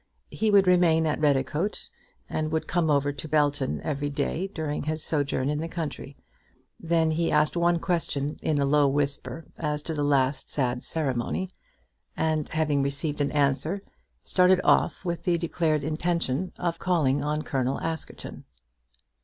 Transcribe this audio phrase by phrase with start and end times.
[0.31, 1.87] He would remain at Redicote,
[2.27, 6.17] and would come over to Belton every day during his sojourn in the country.
[6.79, 11.51] Then he asked one question in a low whisper as to the last sad ceremony,
[12.17, 13.83] and, having received an answer,
[14.23, 18.45] started off with the declared intention of calling on Colonel Askerton.